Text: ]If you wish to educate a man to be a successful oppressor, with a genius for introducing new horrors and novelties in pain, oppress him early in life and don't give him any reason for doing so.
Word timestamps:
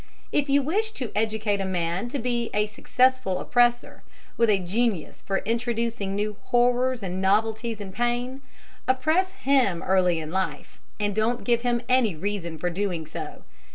]If 0.31 0.49
you 0.49 0.63
wish 0.63 0.89
to 0.93 1.11
educate 1.15 1.61
a 1.61 1.63
man 1.63 2.09
to 2.09 2.17
be 2.17 2.49
a 2.55 2.65
successful 2.65 3.37
oppressor, 3.39 4.01
with 4.35 4.49
a 4.49 4.57
genius 4.57 5.21
for 5.21 5.37
introducing 5.45 6.15
new 6.15 6.37
horrors 6.45 7.03
and 7.03 7.21
novelties 7.21 7.79
in 7.79 7.91
pain, 7.91 8.41
oppress 8.87 9.33
him 9.33 9.83
early 9.83 10.17
in 10.17 10.31
life 10.31 10.79
and 10.99 11.13
don't 11.15 11.43
give 11.43 11.61
him 11.61 11.83
any 11.87 12.15
reason 12.15 12.57
for 12.57 12.71
doing 12.71 13.05
so. 13.05 13.43